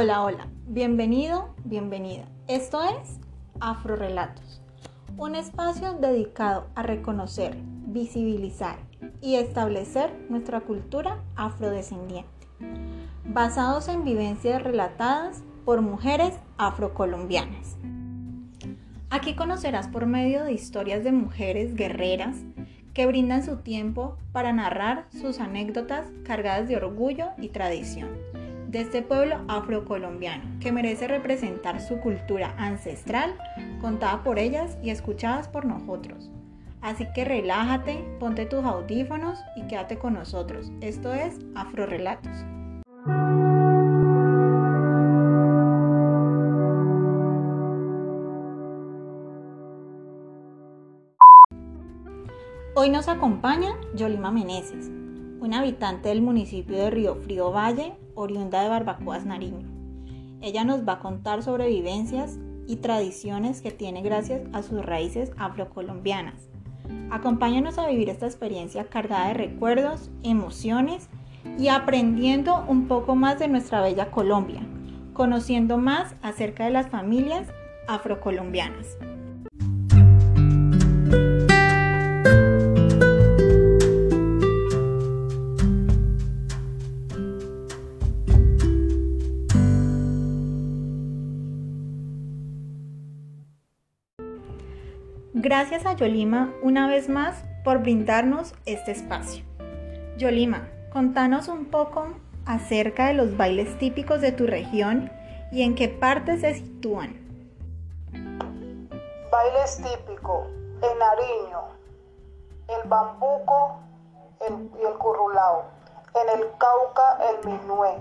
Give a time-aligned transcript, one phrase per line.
[0.00, 2.22] Hola, hola, bienvenido, bienvenida.
[2.46, 3.18] Esto es
[3.58, 4.62] Afrorelatos,
[5.16, 7.56] un espacio dedicado a reconocer,
[7.88, 8.78] visibilizar
[9.20, 12.30] y establecer nuestra cultura afrodescendiente,
[13.24, 17.76] basados en vivencias relatadas por mujeres afrocolombianas.
[19.10, 22.36] Aquí conocerás por medio de historias de mujeres guerreras
[22.94, 28.10] que brindan su tiempo para narrar sus anécdotas cargadas de orgullo y tradición
[28.68, 33.34] de este pueblo afrocolombiano que merece representar su cultura ancestral
[33.80, 36.30] contada por ellas y escuchadas por nosotros.
[36.82, 40.70] Así que relájate, ponte tus audífonos y quédate con nosotros.
[40.80, 42.44] Esto es Afrorelatos.
[52.74, 54.92] Hoy nos acompaña Yolima Meneses,
[55.40, 59.66] un habitante del municipio de Río Frío Valle, oriunda de Barbacoas, Nariño.
[60.40, 65.32] Ella nos va a contar sobre vivencias y tradiciones que tiene gracias a sus raíces
[65.36, 66.48] afrocolombianas.
[67.10, 71.08] Acompáñanos a vivir esta experiencia cargada de recuerdos, emociones
[71.58, 74.60] y aprendiendo un poco más de nuestra bella Colombia,
[75.12, 77.48] conociendo más acerca de las familias
[77.86, 78.98] afrocolombianas.
[95.48, 99.46] Gracias a Yolima una vez más por brindarnos este espacio.
[100.18, 102.08] Yolima, contanos un poco
[102.44, 105.10] acerca de los bailes típicos de tu región
[105.50, 107.16] y en qué partes se sitúan.
[109.32, 110.48] Bailes típicos
[110.82, 111.62] en Nariño,
[112.68, 113.80] el bambuco
[114.50, 115.64] y el currulao,
[116.12, 117.94] en el Cauca el minué,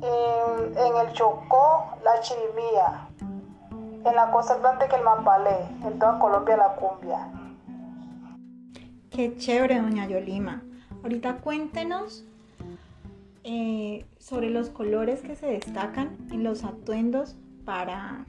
[0.00, 3.09] en, en el Chocó la chirimía,
[4.04, 7.28] en la costa atlántica el mapalé, en toda Colombia la cumbia.
[9.10, 10.62] Qué chévere, doña Yolima.
[11.02, 12.24] Ahorita cuéntenos
[13.44, 18.24] eh, sobre los colores que se destacan en los atuendos para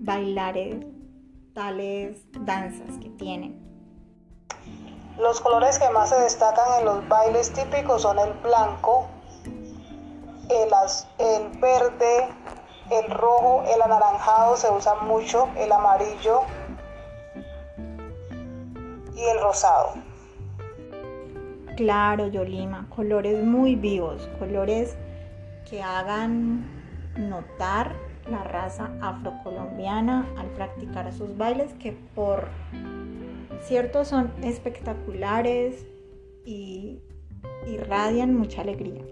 [0.00, 0.86] bailar eh,
[1.54, 3.60] tales danzas que tienen.
[5.18, 9.06] Los colores que más se destacan en los bailes típicos son el blanco,
[10.48, 10.70] el,
[11.18, 12.28] el verde,
[12.90, 16.42] el rojo, el anaranjado se usa mucho, el amarillo
[19.14, 19.94] y el rosado.
[21.76, 24.96] Claro, Yolima, colores muy vivos, colores
[25.68, 26.66] que hagan
[27.16, 27.94] notar
[28.30, 32.48] la raza afrocolombiana al practicar sus bailes que por
[33.62, 35.86] cierto son espectaculares
[36.44, 37.00] y
[37.66, 39.02] irradian mucha alegría.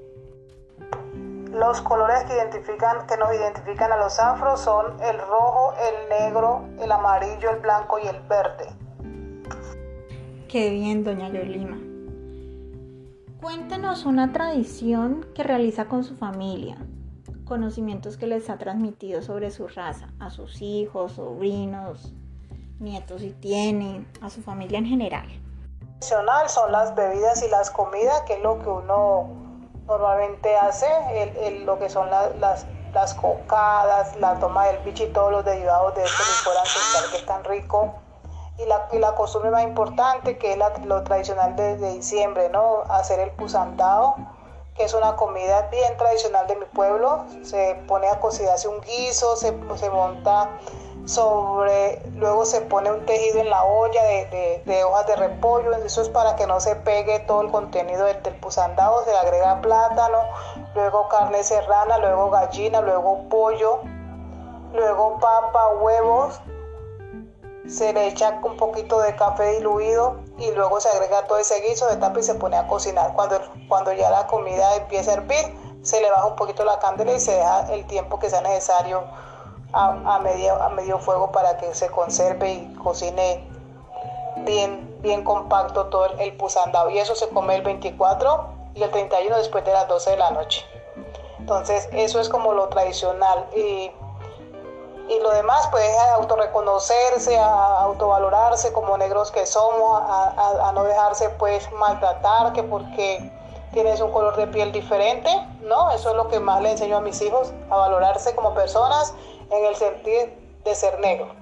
[1.52, 6.64] Los colores que, identifican, que nos identifican a los afros son el rojo, el negro,
[6.80, 8.68] el amarillo, el blanco y el verde.
[10.48, 11.78] Qué bien, doña Yolima.
[13.40, 16.76] Cuéntenos una tradición que realiza con su familia,
[17.44, 22.12] conocimientos que les ha transmitido sobre su raza, a sus hijos, sobrinos,
[22.78, 25.26] nietos si tienen, a su familia en general.
[25.98, 29.49] Son las bebidas y las comidas, que es lo que uno
[29.90, 30.86] normalmente hace
[31.46, 35.94] el, lo que son las, las cocadas, la toma del bicho y todos los derivados
[35.94, 37.94] de este licor ancestral que es tan rico.
[38.58, 42.82] Y la, y la costumbre más importante, que es lo tradicional de, diciembre, ¿no?
[42.90, 44.16] Hacer el pusandado,
[44.74, 47.24] que es una comida bien tradicional de mi pueblo.
[47.42, 50.50] Se pone a cocinarse un guiso, se, se monta
[51.10, 56.08] sobre, luego se pone un tejido en la olla de, hojas de repollo, eso es
[56.08, 60.18] para que no se pegue todo el contenido del, del pusandado, se agrega plátano,
[60.74, 63.80] luego carne serrana, luego gallina, luego pollo,
[64.72, 66.40] luego papa, huevos,
[67.66, 71.88] se le echa un poquito de café diluido y luego se agrega todo ese guiso
[71.88, 73.14] de tapa y se pone a cocinar.
[73.14, 77.12] Cuando, cuando ya la comida empieza a hervir, se le baja un poquito la candela
[77.12, 79.02] y se deja el tiempo que sea necesario
[79.72, 83.44] a, medio, a medio fuego para que se conserve y cocine
[84.38, 86.90] bien, bien compacto todo el, pusandado.
[86.90, 90.30] Y eso se come el 24 y el 31 después de las 12 de la
[90.30, 90.64] noche.
[91.38, 93.46] Entonces, eso es como lo tradicional.
[93.54, 93.90] Y,
[95.08, 100.84] y lo demás, pues, a autorreconocerse, a autovalorarse como negros que somos, a, a, no
[100.84, 103.32] dejarse, pues, maltratar, que porque
[103.72, 105.30] tienes un color de piel diferente,
[105.62, 105.90] ¿no?
[105.92, 109.14] Eso es lo que más le enseño a mis hijos, a valorarse como personas
[109.50, 110.20] en el sentido
[110.64, 111.34] de ser negro.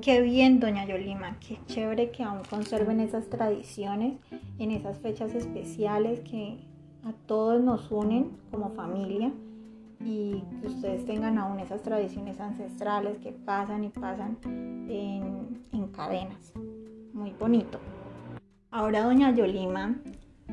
[0.00, 4.14] Qué bien, doña Yolima, qué chévere que aún conserven esas tradiciones
[4.58, 6.58] en esas fechas especiales que
[7.04, 9.32] a todos nos unen como familia
[10.00, 16.52] y que ustedes tengan aún esas tradiciones ancestrales que pasan y pasan en, cadenas.
[17.12, 17.78] Muy bonito.
[18.70, 19.94] Ahora, doña Yolima,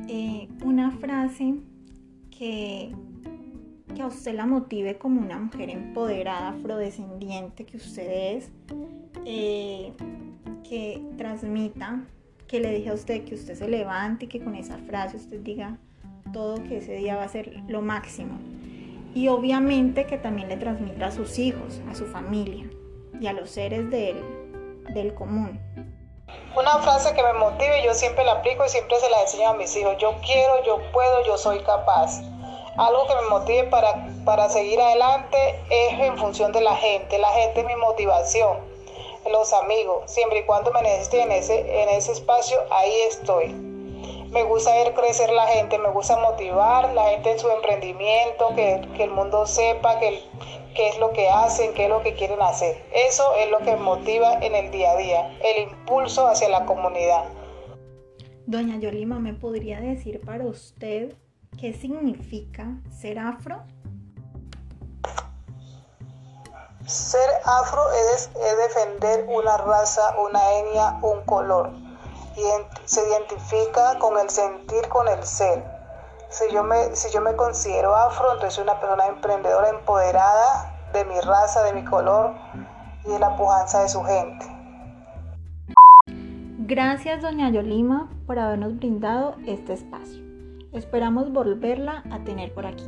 [0.08, 1.56] eh, una frase
[2.30, 2.94] que,
[3.94, 8.50] que a usted la motive como una mujer empoderada, afrodescendiente que usted es,
[9.24, 9.92] eh,
[10.68, 12.04] que transmita,
[12.46, 15.40] que le dije a usted que usted se levante y que con esa frase usted
[15.40, 15.78] diga
[16.32, 18.38] todo que ese día va a ser lo máximo.
[19.14, 22.66] Y obviamente que también le transmita a sus hijos, a su familia
[23.20, 24.16] y a los seres del,
[24.94, 25.60] del común.
[26.56, 29.54] Una frase que me motive, yo siempre la aplico y siempre se la enseño a
[29.54, 29.96] mis hijos.
[29.98, 32.22] Yo quiero, yo puedo, yo soy capaz.
[32.76, 37.18] Algo que me motive para, para seguir adelante es en función de la gente.
[37.18, 38.58] La gente es mi motivación.
[39.30, 43.72] Los amigos, siempre y cuando me necesiten en ese, en ese espacio, ahí estoy
[44.32, 48.80] me gusta ver crecer la gente, me gusta motivar la gente en su emprendimiento, que,
[48.98, 52.82] el mundo sepa qué es lo que hacen, qué es lo que quieren hacer.
[52.94, 57.24] Eso es lo que motiva en el día a día, el impulso hacia la comunidad.
[58.46, 61.12] Doña Yolima, ¿me podría decir para usted
[61.58, 63.62] qué significa ser afro?
[66.86, 67.82] Ser afro
[68.14, 71.72] es, es defender una raza, una etnia, un color
[72.84, 75.64] se identifica con el sentir, con el ser.
[76.30, 81.04] Si yo me, si yo me considero afro, entonces soy una persona emprendedora, empoderada de
[81.04, 82.32] mi raza, de mi color
[83.04, 84.46] y de la pujanza de su gente.
[86.64, 90.31] Gracias, doña Yolima, por habernos brindado este espacio.
[90.72, 92.84] Esperamos volverla a tener por aquí.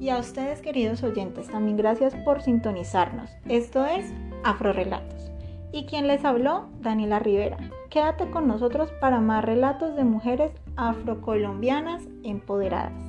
[0.00, 3.30] Y a ustedes, queridos oyentes, también gracias por sintonizarnos.
[3.48, 4.12] Esto es
[4.44, 5.30] Afro Relatos.
[5.72, 7.58] Y quien les habló, Daniela Rivera.
[7.90, 13.07] Quédate con nosotros para más relatos de mujeres afrocolombianas empoderadas.